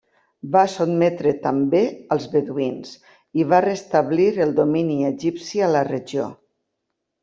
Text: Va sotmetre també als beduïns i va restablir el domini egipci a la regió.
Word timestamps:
Va 0.53 0.61
sotmetre 0.75 1.33
també 1.43 1.81
als 2.17 2.25
beduïns 2.33 2.97
i 3.43 3.47
va 3.53 3.63
restablir 3.69 4.29
el 4.49 4.59
domini 4.65 5.01
egipci 5.15 5.67
a 5.67 5.73
la 5.79 5.89
regió. 5.95 6.31